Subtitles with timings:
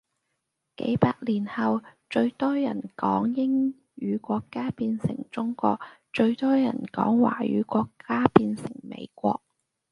[0.77, 5.79] 幾百年後最人多講英語國家變成中國，
[6.11, 9.43] 最多人講華語國家變成美國